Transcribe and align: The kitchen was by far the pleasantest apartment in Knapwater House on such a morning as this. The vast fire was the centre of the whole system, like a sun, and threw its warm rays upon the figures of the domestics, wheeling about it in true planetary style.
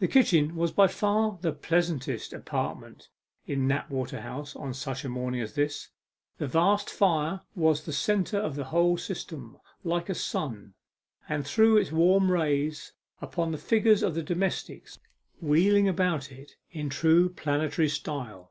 The 0.00 0.08
kitchen 0.08 0.56
was 0.56 0.72
by 0.72 0.88
far 0.88 1.38
the 1.40 1.52
pleasantest 1.52 2.32
apartment 2.32 3.10
in 3.46 3.68
Knapwater 3.68 4.22
House 4.22 4.56
on 4.56 4.74
such 4.74 5.04
a 5.04 5.08
morning 5.08 5.40
as 5.40 5.54
this. 5.54 5.90
The 6.38 6.48
vast 6.48 6.90
fire 6.92 7.42
was 7.54 7.84
the 7.84 7.92
centre 7.92 8.38
of 8.40 8.56
the 8.56 8.64
whole 8.74 8.98
system, 8.98 9.58
like 9.84 10.08
a 10.08 10.16
sun, 10.16 10.74
and 11.28 11.46
threw 11.46 11.76
its 11.76 11.92
warm 11.92 12.28
rays 12.32 12.92
upon 13.20 13.52
the 13.52 13.58
figures 13.58 14.02
of 14.02 14.16
the 14.16 14.22
domestics, 14.24 14.98
wheeling 15.40 15.86
about 15.86 16.32
it 16.32 16.56
in 16.72 16.90
true 16.90 17.28
planetary 17.28 17.88
style. 17.88 18.50